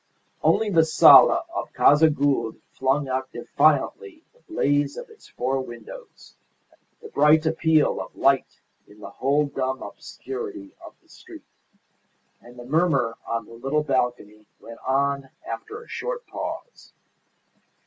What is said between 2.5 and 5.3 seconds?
flung out defiantly the blaze of its